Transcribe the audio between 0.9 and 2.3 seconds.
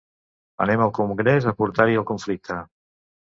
congrés a portar-hi el